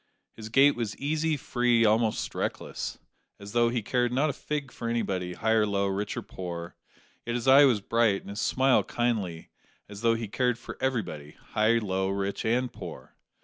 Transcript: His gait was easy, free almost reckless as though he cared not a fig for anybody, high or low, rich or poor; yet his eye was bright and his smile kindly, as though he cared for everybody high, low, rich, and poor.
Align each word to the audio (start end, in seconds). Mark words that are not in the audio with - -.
His 0.35 0.49
gait 0.49 0.75
was 0.75 0.97
easy, 0.97 1.37
free 1.37 1.85
almost 1.85 2.33
reckless 2.33 2.97
as 3.39 3.51
though 3.51 3.69
he 3.69 3.83
cared 3.83 4.11
not 4.11 4.31
a 4.31 4.33
fig 4.33 4.71
for 4.71 4.89
anybody, 4.89 5.33
high 5.33 5.51
or 5.51 5.67
low, 5.67 5.85
rich 5.85 6.17
or 6.17 6.23
poor; 6.23 6.75
yet 7.23 7.35
his 7.35 7.47
eye 7.47 7.65
was 7.65 7.81
bright 7.81 8.21
and 8.21 8.31
his 8.31 8.41
smile 8.41 8.83
kindly, 8.83 9.51
as 9.87 10.01
though 10.01 10.15
he 10.15 10.27
cared 10.27 10.57
for 10.57 10.75
everybody 10.81 11.37
high, 11.49 11.77
low, 11.77 12.09
rich, 12.09 12.43
and 12.45 12.73
poor. 12.73 13.13